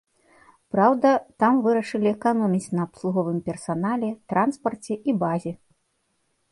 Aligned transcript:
Праўда, 0.75 1.11
там 1.43 1.59
вырашылі 1.67 2.07
эканоміць 2.15 2.71
на 2.79 2.89
абслуговым 2.89 3.37
персанале, 3.51 4.09
транспарце 4.35 4.93
і 5.09 5.19
базе. 5.25 5.51